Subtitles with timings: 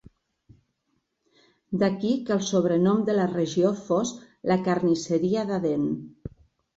[1.83, 4.15] D'aquí que el sobrenom de la regió fos
[4.53, 5.85] "la carnisseria d'Aden".